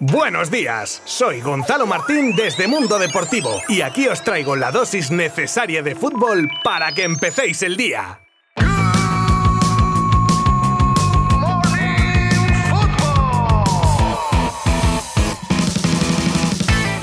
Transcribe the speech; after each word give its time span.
Buenos 0.00 0.48
días, 0.48 1.02
soy 1.06 1.40
Gonzalo 1.40 1.84
Martín 1.84 2.36
desde 2.36 2.68
Mundo 2.68 3.00
Deportivo 3.00 3.60
y 3.68 3.80
aquí 3.80 4.06
os 4.06 4.22
traigo 4.22 4.54
la 4.54 4.70
dosis 4.70 5.10
necesaria 5.10 5.82
de 5.82 5.96
fútbol 5.96 6.48
para 6.62 6.92
que 6.92 7.02
empecéis 7.02 7.64
el 7.64 7.76
día. 7.76 8.20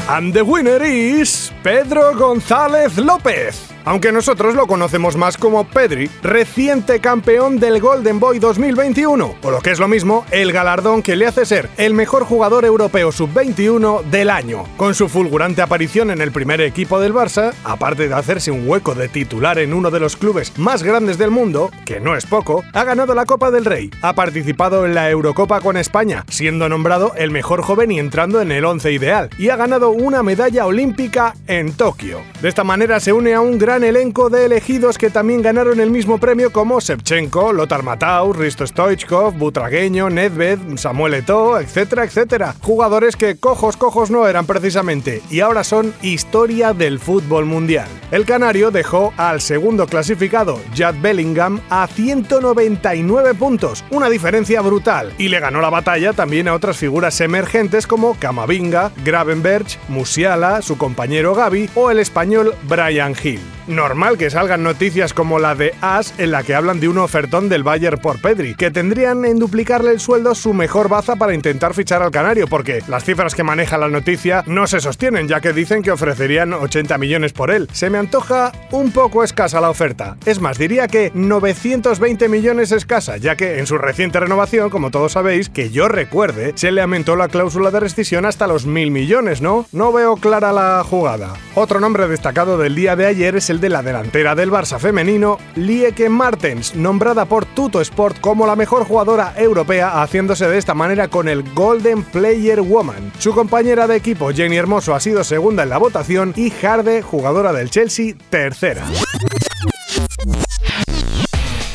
And 0.08 0.34
the 0.34 0.44
winner 0.44 0.82
is 0.82 1.52
Pedro 1.64 2.16
González 2.16 2.96
López 2.96 3.75
aunque 3.86 4.12
nosotros 4.12 4.56
lo 4.56 4.68
conocemos 4.68 5.16
más 5.16 5.38
como 5.38 5.64
Pedri, 5.66 6.10
reciente 6.22 7.00
campeón 7.00 7.60
del 7.60 7.80
Golden 7.80 8.20
Boy 8.20 8.40
2021, 8.40 9.36
o 9.42 9.52
lo 9.52 9.62
que 9.62 9.72
es 9.72 9.80
lo 9.80 9.88
mismo, 9.88 10.26
el 10.32 10.52
galardón 10.52 11.02
que 11.02 11.16
le 11.16 11.28
hace 11.28 11.46
ser 11.46 11.70
el 11.78 11.94
mejor 11.94 12.26
jugador 12.26 12.66
europeo 12.66 13.12
sub-21 13.12 14.04
del 14.06 14.30
año. 14.30 14.66
Con 14.78 14.96
su 14.96 15.08
fulgurante 15.08 15.62
aparición 15.62 16.12
en 16.12 16.22
el 16.22 16.32
primer 16.32 16.62
equipo 16.62 17.00
del 17.00 17.14
Barça, 17.14 17.54
aparte 17.64 18.08
de 18.08 18.16
hacerse 18.16 18.52
un 18.52 18.68
hueco 18.68 18.96
de 18.96 19.08
titular 19.08 19.60
en 19.60 19.74
uno 19.74 19.92
de 19.92 20.00
los 20.00 20.16
clubes 20.16 20.58
más 20.58 20.84
grandes 20.84 21.18
del 21.18 21.32
mundo, 21.32 21.72
que 21.86 22.00
no 22.00 22.16
es 22.16 22.26
poco, 22.26 22.64
ha 22.74 22.84
ganado 22.84 23.14
la 23.14 23.26
Copa 23.26 23.52
del 23.52 23.66
Rey, 23.66 23.92
ha 24.02 24.14
participado 24.14 24.86
en 24.86 24.96
la 24.96 25.10
Eurocopa 25.10 25.62
con 25.62 25.78
España, 25.78 26.26
siendo 26.30 26.68
nombrado 26.70 27.14
el 27.16 27.32
mejor 27.32 27.62
joven 27.62 27.92
y 27.92 28.00
entrando 28.00 28.42
en 28.42 28.52
el 28.52 28.66
11 28.66 28.92
ideal, 28.92 29.30
y 29.38 29.50
ha 29.50 29.56
ganado 29.56 29.92
una 29.92 30.24
medalla 30.24 30.66
olímpica 30.66 31.36
en 31.48 31.74
Tokio. 31.74 32.22
De 32.42 32.50
esta 32.50 32.64
manera 32.64 33.00
se 33.00 33.14
une 33.14 33.34
a 33.34 33.42
un 33.42 33.58
gran 33.58 33.75
elenco 33.84 34.30
de 34.30 34.46
elegidos 34.46 34.98
que 34.98 35.10
también 35.10 35.42
ganaron 35.42 35.80
el 35.80 35.92
mismo 35.92 36.18
premio 36.18 36.52
como 36.52 36.80
Shevchenko, 36.80 37.54
Lothar 37.54 37.84
Matthaus, 37.84 38.38
Risto 38.38 38.66
Stoichkov, 38.66 39.34
Butragueño, 39.34 40.10
Nedved, 40.10 40.60
Samuel 40.78 41.16
Eto'o, 41.16 41.60
etcétera, 41.60 42.04
etcétera. 42.04 42.56
Jugadores 42.62 43.16
que 43.16 43.38
cojos 43.38 43.78
cojos 43.78 44.12
no 44.12 44.28
eran 44.28 44.46
precisamente 44.46 45.22
y 45.30 45.40
ahora 45.40 45.64
son 45.64 45.94
historia 46.02 46.74
del 46.74 47.00
fútbol 47.00 47.46
mundial. 47.46 47.88
El 48.12 48.26
canario 48.26 48.72
dejó 48.72 49.14
al 49.18 49.42
segundo 49.42 49.88
clasificado, 49.88 50.60
Judd 50.78 51.02
Bellingham, 51.02 51.60
a 51.70 51.88
199 51.88 53.34
puntos, 53.34 53.84
una 53.92 54.10
diferencia 54.10 54.62
brutal, 54.62 55.14
y 55.18 55.30
le 55.30 55.40
ganó 55.40 55.62
la 55.62 55.70
batalla 55.70 56.14
también 56.14 56.48
a 56.48 56.54
otras 56.54 56.78
figuras 56.78 57.20
emergentes 57.22 57.88
como 57.88 58.16
Camavinga, 58.16 58.92
Gravenberg, 59.04 59.66
Musiala, 59.90 60.62
su 60.62 60.78
compañero 60.78 61.36
Gaby 61.36 61.70
o 61.76 61.92
el 61.92 62.00
español 62.00 62.54
Brian 62.68 63.16
Hill 63.22 63.42
normal 63.68 64.18
que 64.18 64.30
salgan 64.30 64.64
noticias 64.64 65.14
como 65.14 65.40
la 65.40 65.56
de 65.56 65.74
As 65.82 66.14
en 66.18 66.32
la 66.32 66.44
que 66.44 66.56
hablan 66.56 66.80
de 66.80 66.88
un 66.88 66.98
ofertón 66.98 67.50
del 67.50 67.64
Bayern 67.64 68.00
por 68.00 68.22
Pedri, 68.22 68.56
que 68.56 68.72
tendrían 68.72 69.26
en 69.26 69.40
duplicarle 69.40 69.92
el 69.92 70.00
sueldo 70.00 70.36
su 70.36 70.54
mejor 70.54 70.90
baza 70.90 71.16
para 71.16 71.34
intentar 71.34 71.74
fichar 71.74 72.02
al 72.02 72.12
canario, 72.12 72.48
porque 72.48 72.84
las 72.88 73.04
cifras 73.04 73.36
que 73.36 73.44
maneja 73.44 73.78
la 73.78 73.90
noticia 73.90 74.44
no 74.48 74.68
se 74.68 74.80
sostienen, 74.80 75.28
ya 75.28 75.42
que 75.42 75.54
dicen 75.54 75.84
que 75.84 75.92
ofrecerían 75.92 76.54
80 76.54 76.98
millones 76.98 77.34
por 77.34 77.52
él. 77.52 77.68
Se 77.72 77.90
me 77.90 77.98
antoja 77.98 78.52
un 78.72 78.92
poco 78.92 79.24
escasa 79.24 79.62
la 79.62 79.70
oferta. 79.70 80.18
Es 80.26 80.40
más, 80.40 80.58
diría 80.58 80.88
que 80.88 81.12
920 81.14 82.30
millones 82.30 82.72
escasa, 82.72 83.18
ya 83.18 83.36
que 83.36 83.60
en 83.60 83.68
su 83.68 83.78
reciente 83.78 84.20
renovación, 84.20 84.70
como 84.70 84.92
todos 84.92 85.14
sabéis, 85.14 85.50
que 85.50 85.70
yo 85.70 85.88
recuerde, 85.88 86.54
se 86.56 86.72
le 86.72 86.82
aumentó 86.82 87.16
la 87.16 87.28
cláusula 87.28 87.72
de 87.72 87.80
rescisión 87.80 88.26
hasta 88.26 88.48
los 88.48 88.66
mil 88.66 88.92
millones, 88.92 89.42
¿no? 89.42 89.66
No 89.72 89.92
veo 89.92 90.18
clara 90.18 90.52
la 90.52 90.84
jugada. 90.84 91.34
Otro 91.56 91.80
nombre 91.80 92.08
destacado 92.08 92.58
del 92.58 92.76
día 92.76 92.96
de 92.96 93.06
ayer 93.06 93.36
es 93.36 93.50
el 93.50 93.55
de 93.60 93.70
la 93.70 93.82
delantera 93.82 94.36
del 94.36 94.52
Barça 94.52 94.80
femenino, 94.80 95.38
Lieke 95.56 96.10
Martens, 96.10 96.76
nombrada 96.76 97.26
por 97.26 97.46
Tuto 97.46 97.82
Sport 97.82 98.20
como 98.20 98.48
la 98.48 98.56
mejor 98.56 98.86
jugadora 98.86 99.34
europea, 99.38 100.02
haciéndose 100.02 100.48
de 100.48 100.58
esta 100.58 100.74
manera 100.74 101.08
con 101.08 101.28
el 101.28 101.44
Golden 101.54 102.04
Player 102.04 102.62
Woman. 102.62 103.12
Su 103.20 103.34
compañera 103.34 103.88
de 103.88 103.96
equipo, 103.96 104.32
Jenny 104.32 104.58
Hermoso, 104.58 104.96
ha 104.96 105.00
sido 105.00 105.24
segunda 105.24 105.64
en 105.64 105.70
la 105.70 105.78
votación 105.78 106.34
y 106.36 106.52
Harde, 106.66 107.02
jugadora 107.02 107.54
del 107.54 107.70
Chelsea, 107.70 108.16
tercera. 108.30 108.86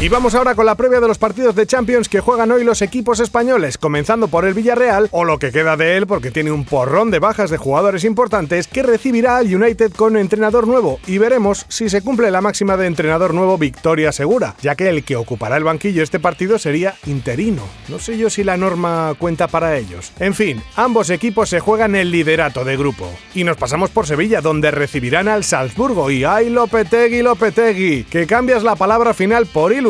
Y 0.00 0.08
vamos 0.08 0.34
ahora 0.34 0.54
con 0.54 0.64
la 0.64 0.76
previa 0.76 0.98
de 0.98 1.08
los 1.08 1.18
partidos 1.18 1.54
de 1.54 1.66
Champions 1.66 2.08
que 2.08 2.20
juegan 2.20 2.50
hoy 2.50 2.64
los 2.64 2.80
equipos 2.80 3.20
españoles, 3.20 3.76
comenzando 3.76 4.28
por 4.28 4.46
el 4.46 4.54
Villarreal, 4.54 5.10
o 5.10 5.24
lo 5.24 5.38
que 5.38 5.52
queda 5.52 5.76
de 5.76 5.98
él 5.98 6.06
porque 6.06 6.30
tiene 6.30 6.52
un 6.52 6.64
porrón 6.64 7.10
de 7.10 7.18
bajas 7.18 7.50
de 7.50 7.58
jugadores 7.58 8.04
importantes, 8.04 8.66
que 8.66 8.82
recibirá 8.82 9.36
al 9.36 9.54
United 9.54 9.92
con 9.92 10.16
entrenador 10.16 10.66
nuevo, 10.66 10.98
y 11.06 11.18
veremos 11.18 11.66
si 11.68 11.90
se 11.90 12.00
cumple 12.00 12.30
la 12.30 12.40
máxima 12.40 12.78
de 12.78 12.86
entrenador 12.86 13.34
nuevo 13.34 13.58
victoria 13.58 14.10
segura, 14.10 14.54
ya 14.62 14.74
que 14.74 14.88
el 14.88 15.04
que 15.04 15.16
ocupará 15.16 15.58
el 15.58 15.64
banquillo 15.64 16.02
este 16.02 16.18
partido 16.18 16.58
sería 16.58 16.94
interino. 17.04 17.64
No 17.88 17.98
sé 17.98 18.16
yo 18.16 18.30
si 18.30 18.42
la 18.42 18.56
norma 18.56 19.12
cuenta 19.18 19.48
para 19.48 19.76
ellos. 19.76 20.12
En 20.18 20.32
fin, 20.32 20.62
ambos 20.76 21.10
equipos 21.10 21.50
se 21.50 21.60
juegan 21.60 21.94
el 21.94 22.10
liderato 22.10 22.64
de 22.64 22.78
grupo. 22.78 23.06
Y 23.34 23.44
nos 23.44 23.58
pasamos 23.58 23.90
por 23.90 24.06
Sevilla, 24.06 24.40
donde 24.40 24.70
recibirán 24.70 25.28
al 25.28 25.44
Salzburgo, 25.44 26.10
y 26.10 26.24
¡ay 26.24 26.48
Lopetegui, 26.48 27.20
Lopetegui! 27.20 28.04
Que 28.04 28.26
cambias 28.26 28.62
la 28.62 28.76
palabra 28.76 29.12
final 29.12 29.44
por 29.44 29.74
ilusión 29.74 29.89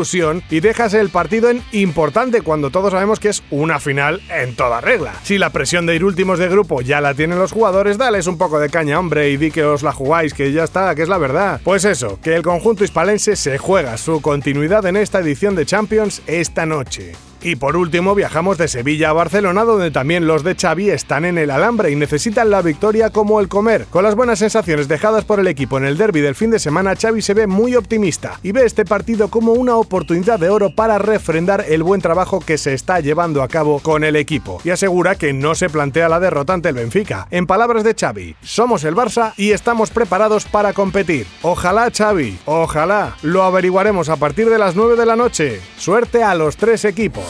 y 0.51 0.61
dejas 0.61 0.95
el 0.95 1.11
partido 1.11 1.51
en 1.51 1.63
importante 1.73 2.43
cuando 2.43 2.71
todos 2.71 2.93
sabemos 2.93 3.21
que 3.21 3.29
es 3.29 3.43
una 3.51 3.79
final 3.79 4.23
en 4.31 4.57
toda 4.57 4.81
regla. 4.81 5.15
Si 5.23 5.39
la 5.39 5.51
presión 5.51 5.87
de 5.87 5.97
ir 5.97 6.05
últimos 6.05 6.39
de 6.39 6.49
grupo 6.49 6.81
ya 6.81 7.01
la 7.01 7.15
tienen 7.15 7.39
los 7.39 7.53
jugadores, 7.53 7.99
dales 7.99 8.27
un 8.27 8.39
poco 8.39 8.59
de 8.59 8.71
caña, 8.71 8.99
hombre, 8.99 9.31
y 9.31 9.37
di 9.37 9.51
que 9.51 9.65
os 9.65 9.83
la 9.83 9.93
jugáis, 9.93 10.35
que 10.35 10.53
ya 10.53 10.65
está, 10.65 10.95
que 10.95 11.03
es 11.03 11.09
la 11.09 11.19
verdad. 11.19 11.61
Pues 11.63 11.85
eso, 11.85 12.19
que 12.23 12.35
el 12.35 12.43
conjunto 12.43 12.85
hispalense 12.85 13.37
se 13.37 13.59
juega 13.59 13.97
su 13.97 14.21
continuidad 14.21 14.87
en 14.87 14.97
esta 14.97 15.21
edición 15.21 15.55
de 15.55 15.67
Champions 15.67 16.23
esta 16.27 16.67
noche. 16.67 17.30
Y 17.43 17.57
por 17.57 17.77
último 17.77 18.15
viajamos 18.15 18.59
de 18.59 18.69
Sevilla 18.69 19.11
a 19.11 19.15
Barcelona 19.15 19.65
donde 19.65 19.91
también 19.91 20.27
los 20.27 20.45
de 20.45 20.55
Xavi 20.55 20.91
están 20.91 21.25
en 21.25 21.39
el 21.39 21.51
alambre 21.51 21.91
y 21.91 21.97
necesitan 21.97 22.51
la 22.51 22.61
victoria 22.61 23.11
como 23.11 23.41
el 23.41 23.49
comer. 23.49 23.87
Con 23.89 24.05
las 24.05 24.15
buenas 24.15 24.41
sensaciones 24.41 24.89
dejadas 24.89 25.25
por 25.25 25.41
el 25.41 25.47
equipo 25.47 25.79
en 25.79 25.85
el 25.85 25.97
derby 25.97 26.21
del 26.21 26.35
fin 26.35 26.51
de 26.51 26.59
semana, 26.59 26.95
Xavi 26.95 27.23
se 27.23 27.35
ve 27.35 27.47
muy 27.47 27.77
optimista 27.77 28.39
y 28.43 28.53
ve 28.53 28.67
este 28.67 28.85
partido 28.85 29.29
como 29.29 29.53
una 29.53 29.77
oportunidad 29.77 30.39
de 30.39 30.51
oro 30.51 30.75
para 30.75 30.99
refrendar 30.99 31.65
el 31.69 31.83
buen 31.83 32.01
trabajo 32.01 32.41
que 32.41 32.59
se 32.59 32.75
está 32.75 33.01
llevando 33.01 33.43
a 33.43 33.49
cabo 33.49 33.81
con 33.81 34.05
el 34.05 34.17
equipo 34.17 34.61
y 34.65 34.71
asegura 34.71 35.15
que 35.15 35.33
no 35.33 35.55
se 35.55 35.71
plantea 35.71 36.09
la 36.09 36.21
derrota 36.21 36.53
ante 36.53 36.69
el 36.69 36.75
Benfica. 36.75 37.27
En 37.31 37.47
palabras 37.47 37.85
de 37.85 37.95
Xavi, 37.95 38.37
somos 38.43 38.85
el 38.85 38.95
Barça 38.95 39.33
y 39.37 39.53
estamos 39.53 39.91
preparados 39.91 40.45
para 40.45 40.73
competir. 40.73 41.27
Ojalá 41.43 41.91
Xavi, 41.91 42.39
ojalá, 42.45 43.17
lo 43.23 43.45
averiguaremos 43.45 44.09
a 44.11 44.17
partir 44.17 44.51
de 44.51 44.59
las 44.59 44.77
9 44.77 44.97
de 44.97 45.07
la 45.07 45.17
noche. 45.17 45.61
Suerte 45.79 46.23
a 46.23 46.35
los 46.35 46.57
tres 46.57 46.85
equipos. 46.85 47.30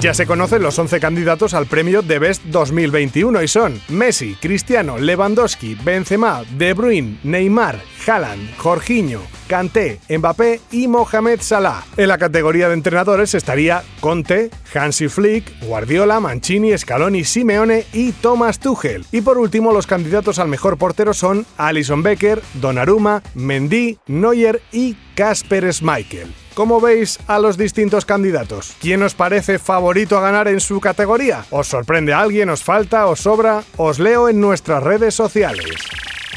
Ya 0.00 0.12
se 0.12 0.26
conocen 0.26 0.62
los 0.62 0.78
11 0.78 1.00
candidatos 1.00 1.54
al 1.54 1.64
premio 1.64 2.02
de 2.02 2.18
Best 2.18 2.42
2021 2.44 3.42
y 3.42 3.48
son 3.48 3.80
Messi, 3.88 4.36
Cristiano, 4.38 4.98
Lewandowski, 4.98 5.76
Benzema, 5.76 6.42
De 6.58 6.74
Bruyne, 6.74 7.18
Neymar, 7.22 7.80
Haaland, 8.06 8.54
Jorginho, 8.58 9.22
Kanté, 9.48 10.00
Mbappé 10.10 10.60
y 10.70 10.88
Mohamed 10.88 11.40
Salah. 11.40 11.84
En 11.96 12.08
la 12.08 12.18
categoría 12.18 12.68
de 12.68 12.74
entrenadores 12.74 13.34
estaría 13.34 13.82
Conte, 14.00 14.50
Hansi 14.74 15.08
Flick, 15.08 15.50
Guardiola, 15.64 16.20
Mancini, 16.20 16.76
Scaloni, 16.76 17.24
Simeone 17.24 17.86
y 17.94 18.12
Thomas 18.12 18.58
Tuchel. 18.58 19.06
Y 19.10 19.22
por 19.22 19.38
último, 19.38 19.72
los 19.72 19.86
candidatos 19.86 20.38
al 20.38 20.48
mejor 20.48 20.76
portero 20.76 21.14
son 21.14 21.46
Alison 21.56 22.02
Becker, 22.02 22.42
Donnarumma, 22.60 23.22
Mendy, 23.34 23.98
Neuer 24.06 24.60
y 24.70 24.96
Kasper 25.14 25.72
Schmeichel. 25.72 26.43
¿Cómo 26.54 26.80
veis 26.80 27.18
a 27.26 27.40
los 27.40 27.56
distintos 27.56 28.04
candidatos? 28.04 28.76
¿Quién 28.80 29.02
os 29.02 29.14
parece 29.14 29.58
favorito 29.58 30.16
a 30.16 30.20
ganar 30.20 30.46
en 30.46 30.60
su 30.60 30.80
categoría? 30.80 31.44
¿Os 31.50 31.66
sorprende 31.66 32.14
alguien? 32.14 32.48
¿Os 32.48 32.62
falta? 32.62 33.06
¿Os 33.06 33.20
sobra? 33.20 33.64
Os 33.76 33.98
leo 33.98 34.28
en 34.28 34.40
nuestras 34.40 34.82
redes 34.82 35.14
sociales. 35.14 35.74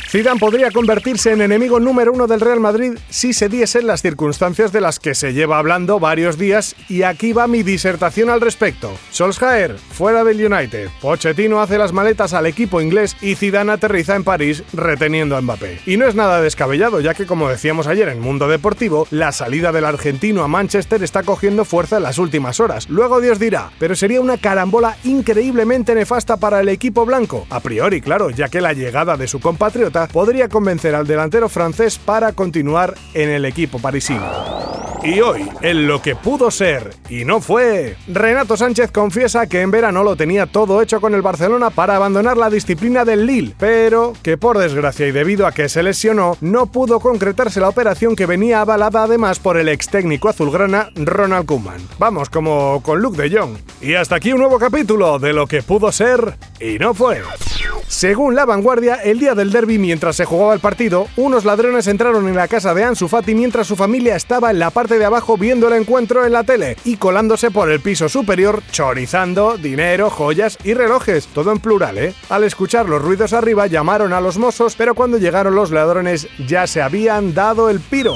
Zidane 0.09 0.39
podría 0.39 0.71
convertirse 0.71 1.33
en 1.33 1.41
enemigo 1.41 1.81
número 1.81 2.13
uno 2.13 2.27
del 2.27 2.39
Real 2.39 2.61
Madrid 2.61 2.93
si 3.09 3.33
se 3.33 3.49
diesen 3.49 3.87
las 3.87 4.01
circunstancias 4.01 4.71
de 4.71 4.79
las 4.79 4.99
que 4.99 5.13
se 5.13 5.33
lleva 5.33 5.57
hablando 5.57 5.99
varios 5.99 6.37
días 6.37 6.77
y 6.87 7.03
aquí 7.03 7.33
va 7.33 7.45
mi 7.47 7.61
disertación 7.61 8.29
al 8.29 8.39
respecto. 8.39 8.89
Solskjaer, 9.11 9.75
fuera 9.77 10.23
del 10.23 10.45
United. 10.45 10.87
Pochettino 11.01 11.59
hace 11.59 11.77
las 11.77 11.91
maletas 11.91 12.33
al 12.33 12.45
equipo 12.45 12.79
inglés 12.79 13.17
y 13.21 13.35
Zidane 13.35 13.73
aterriza 13.73 14.15
en 14.15 14.23
París 14.23 14.63
reteniendo 14.71 15.35
a 15.35 15.41
Mbappé. 15.41 15.81
Y 15.85 15.97
no 15.97 16.07
es 16.07 16.15
nada 16.15 16.41
descabellado, 16.41 17.01
ya 17.01 17.13
que 17.13 17.25
como 17.25 17.49
decíamos 17.49 17.85
ayer 17.85 18.07
en 18.07 18.21
Mundo 18.21 18.47
Deportivo, 18.47 19.07
la 19.11 19.33
salida 19.33 19.73
del 19.73 19.83
argentino 19.83 20.41
a 20.41 20.47
Manchester 20.47 21.03
está 21.03 21.23
cogiendo 21.23 21.65
fuerza 21.65 21.97
en 21.97 22.03
las 22.03 22.17
últimas 22.17 22.61
horas. 22.61 22.89
Luego 22.89 23.19
Dios 23.19 23.39
dirá, 23.39 23.71
pero 23.77 23.93
sería 23.93 24.21
una 24.21 24.37
carambola 24.37 24.95
increíblemente 25.03 25.93
nefasta 25.93 26.37
para 26.37 26.61
el 26.61 26.69
equipo 26.69 27.05
blanco. 27.05 27.45
A 27.49 27.59
priori, 27.59 27.99
claro, 27.99 28.29
ya 28.29 28.47
que 28.47 28.61
la 28.61 28.71
llegada 28.71 29.17
de 29.17 29.27
su 29.27 29.41
compatriota 29.41 29.96
podría 30.05 30.49
convencer 30.49 30.93
al 30.93 31.07
delantero 31.07 31.49
francés 31.49 31.97
para 31.97 32.33
continuar 32.33 32.93
en 33.15 33.29
el 33.29 33.45
equipo 33.45 33.79
parisino. 33.79 34.67
Y 35.03 35.21
hoy, 35.21 35.47
en 35.61 35.87
lo 35.87 36.01
que 36.01 36.15
pudo 36.15 36.49
ser 36.51 36.93
y 37.09 37.23
no 37.23 37.39
fue, 37.39 37.95
Renato 38.07 38.57
Sánchez 38.57 38.91
confiesa 38.91 39.47
que 39.47 39.61
en 39.61 39.71
verano 39.71 40.03
lo 40.03 40.15
tenía 40.15 40.47
todo 40.47 40.81
hecho 40.81 40.99
con 40.99 41.13
el 41.13 41.21
Barcelona 41.21 41.69
para 41.69 41.95
abandonar 41.95 42.35
la 42.35 42.49
disciplina 42.49 43.05
del 43.05 43.25
Lille, 43.25 43.53
pero 43.57 44.13
que 44.23 44.37
por 44.37 44.57
desgracia 44.57 45.07
y 45.07 45.11
debido 45.11 45.45
a 45.45 45.51
que 45.51 45.69
se 45.69 45.83
lesionó, 45.83 46.35
no 46.41 46.65
pudo 46.65 46.99
concretarse 46.99 47.61
la 47.61 47.69
operación 47.69 48.15
que 48.15 48.25
venía 48.25 48.61
avalada 48.61 49.03
además 49.03 49.39
por 49.39 49.57
el 49.57 49.69
ex 49.69 49.87
técnico 49.87 50.29
azulgrana 50.29 50.89
Ronald 50.95 51.45
Koeman. 51.45 51.87
Vamos, 51.99 52.29
como 52.29 52.81
con 52.83 52.99
Luke 52.99 53.21
de 53.21 53.37
Jong. 53.37 53.57
Y 53.81 53.93
hasta 53.93 54.15
aquí 54.15 54.33
un 54.33 54.39
nuevo 54.39 54.57
capítulo 54.59 55.19
de 55.19 55.31
lo 55.31 55.47
que 55.47 55.61
pudo 55.61 55.91
ser 55.91 56.37
y 56.59 56.79
no 56.79 56.93
fue. 56.93 57.21
Según 57.87 58.35
la 58.35 58.45
vanguardia, 58.45 58.95
el 58.95 59.19
día 59.19 59.33
del 59.33 59.51
derby, 59.51 59.77
mientras 59.87 60.17
se 60.17 60.25
jugaba 60.25 60.53
el 60.53 60.59
partido, 60.59 61.07
unos 61.15 61.45
ladrones 61.45 61.87
entraron 61.87 62.27
en 62.27 62.35
la 62.35 62.49
casa 62.49 62.73
de 62.73 62.83
Ansu 62.83 63.07
Fati 63.07 63.33
mientras 63.33 63.67
su 63.67 63.77
familia 63.77 64.17
estaba 64.17 64.51
en 64.51 64.59
la 64.59 64.69
parte 64.69 64.99
de 64.99 65.05
abajo 65.05 65.37
viendo 65.37 65.69
el 65.69 65.75
encuentro 65.75 66.25
en 66.25 66.33
la 66.33 66.43
tele 66.43 66.75
y 66.83 66.97
colándose 66.97 67.51
por 67.51 67.71
el 67.71 67.79
piso 67.79 68.09
superior, 68.09 68.61
chorizando 68.69 69.55
dinero, 69.55 70.09
joyas 70.09 70.57
y 70.65 70.73
relojes, 70.73 71.27
todo 71.27 71.53
en 71.53 71.59
plural, 71.59 71.97
¿eh? 71.99 72.13
Al 72.27 72.43
escuchar 72.43 72.89
los 72.89 73.01
ruidos 73.01 73.31
arriba 73.31 73.67
llamaron 73.67 74.11
a 74.11 74.19
los 74.19 74.37
mozos, 74.37 74.75
pero 74.75 74.93
cuando 74.93 75.19
llegaron 75.19 75.55
los 75.55 75.71
ladrones 75.71 76.27
ya 76.45 76.67
se 76.67 76.81
habían 76.81 77.33
dado 77.33 77.69
el 77.69 77.79
piro. 77.79 78.11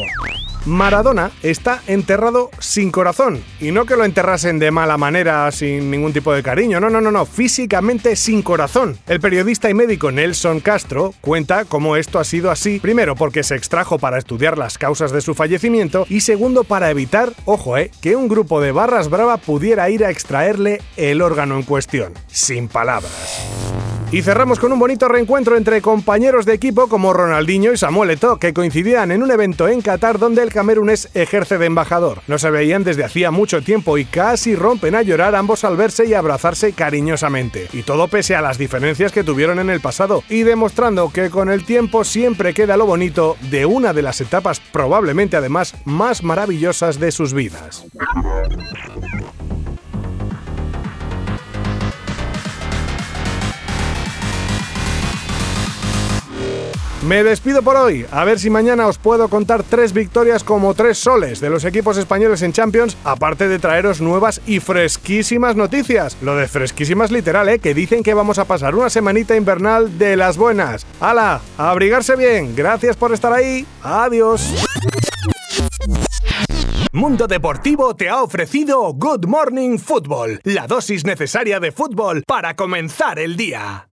Maradona 0.65 1.31
está 1.41 1.81
enterrado 1.87 2.51
sin 2.59 2.91
corazón. 2.91 3.43
Y 3.59 3.71
no 3.71 3.85
que 3.85 3.95
lo 3.95 4.05
enterrasen 4.05 4.59
de 4.59 4.71
mala 4.71 4.97
manera, 4.97 5.51
sin 5.51 5.89
ningún 5.89 6.13
tipo 6.13 6.33
de 6.33 6.43
cariño, 6.43 6.79
no, 6.79 6.89
no, 6.89 7.01
no, 7.01 7.11
no, 7.11 7.25
físicamente 7.25 8.15
sin 8.15 8.41
corazón. 8.41 8.97
El 9.07 9.19
periodista 9.19 9.69
y 9.69 9.73
médico 9.73 10.11
Nelson 10.11 10.59
Castro 10.59 11.13
cuenta 11.21 11.65
cómo 11.65 11.95
esto 11.95 12.19
ha 12.19 12.23
sido 12.23 12.51
así, 12.51 12.79
primero 12.79 13.15
porque 13.15 13.43
se 13.43 13.55
extrajo 13.55 13.97
para 13.97 14.17
estudiar 14.17 14.57
las 14.57 14.77
causas 14.77 15.11
de 15.11 15.21
su 15.21 15.33
fallecimiento 15.33 16.05
y 16.09 16.21
segundo 16.21 16.63
para 16.63 16.91
evitar, 16.91 17.33
ojo, 17.45 17.77
eh, 17.77 17.91
que 18.01 18.15
un 18.15 18.27
grupo 18.27 18.61
de 18.61 18.71
barras 18.71 19.09
brava 19.09 19.37
pudiera 19.37 19.89
ir 19.89 20.05
a 20.05 20.11
extraerle 20.11 20.81
el 20.95 21.21
órgano 21.21 21.55
en 21.55 21.63
cuestión. 21.63 22.13
Sin 22.27 22.67
palabras. 22.67 23.80
Y 24.11 24.23
cerramos 24.23 24.59
con 24.59 24.73
un 24.73 24.79
bonito 24.79 25.07
reencuentro 25.07 25.55
entre 25.55 25.81
compañeros 25.81 26.45
de 26.45 26.53
equipo 26.53 26.89
como 26.89 27.13
Ronaldinho 27.13 27.71
y 27.71 27.77
Samuel 27.77 28.09
Eto'o, 28.09 28.39
que 28.39 28.53
coincidían 28.53 29.09
en 29.09 29.23
un 29.23 29.31
evento 29.31 29.69
en 29.69 29.81
Qatar 29.81 30.19
donde 30.19 30.43
el 30.43 30.51
camerunés 30.51 31.07
ejerce 31.13 31.57
de 31.57 31.67
embajador. 31.67 32.19
No 32.27 32.37
se 32.37 32.49
veían 32.49 32.83
desde 32.83 33.05
hacía 33.05 33.31
mucho 33.31 33.61
tiempo 33.61 33.97
y 33.97 34.03
casi 34.03 34.53
rompen 34.53 34.95
a 34.95 35.01
llorar 35.01 35.33
ambos 35.33 35.63
al 35.63 35.77
verse 35.77 36.05
y 36.05 36.13
abrazarse 36.13 36.73
cariñosamente. 36.73 37.69
Y 37.71 37.83
todo 37.83 38.09
pese 38.09 38.35
a 38.35 38.41
las 38.41 38.57
diferencias 38.57 39.13
que 39.13 39.23
tuvieron 39.23 39.59
en 39.59 39.69
el 39.69 39.79
pasado, 39.79 40.23
y 40.27 40.43
demostrando 40.43 41.09
que 41.09 41.29
con 41.29 41.49
el 41.49 41.63
tiempo 41.63 42.03
siempre 42.03 42.53
queda 42.53 42.75
lo 42.75 42.85
bonito 42.85 43.37
de 43.49 43.65
una 43.65 43.93
de 43.93 44.01
las 44.01 44.19
etapas 44.19 44.59
probablemente 44.73 45.37
además 45.37 45.73
más 45.85 46.21
maravillosas 46.21 46.99
de 46.99 47.13
sus 47.13 47.33
vidas. 47.33 47.85
Me 57.07 57.23
despido 57.23 57.63
por 57.63 57.77
hoy, 57.77 58.05
a 58.11 58.23
ver 58.25 58.37
si 58.37 58.51
mañana 58.51 58.85
os 58.85 58.99
puedo 58.99 59.27
contar 59.27 59.63
tres 59.63 59.91
victorias 59.91 60.43
como 60.43 60.75
tres 60.75 60.99
soles 60.99 61.41
de 61.41 61.49
los 61.49 61.65
equipos 61.65 61.97
españoles 61.97 62.43
en 62.43 62.53
Champions, 62.53 62.95
aparte 63.03 63.47
de 63.47 63.57
traeros 63.57 64.01
nuevas 64.01 64.39
y 64.45 64.59
fresquísimas 64.59 65.55
noticias. 65.55 66.15
Lo 66.21 66.35
de 66.35 66.47
fresquísimas 66.47 67.09
literal, 67.09 67.49
¿eh? 67.49 67.57
Que 67.57 67.73
dicen 67.73 68.03
que 68.03 68.13
vamos 68.13 68.37
a 68.37 68.45
pasar 68.45 68.75
una 68.75 68.91
semanita 68.91 69.35
invernal 69.35 69.97
de 69.97 70.15
las 70.15 70.37
buenas. 70.37 70.85
¡Hala! 70.99 71.41
¡A 71.57 71.71
abrigarse 71.71 72.15
bien! 72.15 72.55
Gracias 72.55 72.95
por 72.95 73.11
estar 73.13 73.33
ahí. 73.33 73.65
¡Adiós! 73.81 74.53
Mundo 76.91 77.25
Deportivo 77.25 77.95
te 77.95 78.09
ha 78.09 78.21
ofrecido 78.21 78.93
Good 78.93 79.25
Morning 79.25 79.79
Football, 79.79 80.41
la 80.43 80.67
dosis 80.67 81.03
necesaria 81.03 81.59
de 81.59 81.71
fútbol 81.71 82.23
para 82.27 82.55
comenzar 82.55 83.17
el 83.17 83.37
día. 83.37 83.87